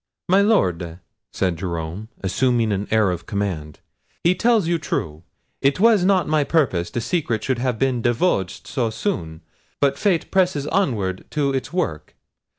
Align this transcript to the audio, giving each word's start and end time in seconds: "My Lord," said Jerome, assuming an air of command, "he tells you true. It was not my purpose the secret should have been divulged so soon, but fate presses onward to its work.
"My 0.27 0.41
Lord," 0.41 0.97
said 1.31 1.57
Jerome, 1.59 2.09
assuming 2.21 2.71
an 2.71 2.87
air 2.89 3.11
of 3.11 3.27
command, 3.27 3.81
"he 4.23 4.33
tells 4.33 4.65
you 4.67 4.79
true. 4.79 5.21
It 5.61 5.79
was 5.79 6.03
not 6.03 6.27
my 6.27 6.43
purpose 6.43 6.89
the 6.89 6.99
secret 6.99 7.43
should 7.43 7.59
have 7.59 7.77
been 7.77 8.01
divulged 8.01 8.65
so 8.65 8.89
soon, 8.89 9.41
but 9.79 9.99
fate 9.99 10.31
presses 10.31 10.65
onward 10.65 11.25
to 11.29 11.53
its 11.53 11.71
work. 11.71 12.15